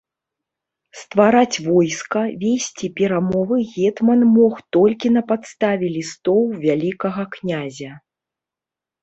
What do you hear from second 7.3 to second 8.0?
князя.